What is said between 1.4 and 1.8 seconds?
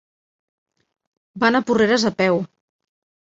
Va anar a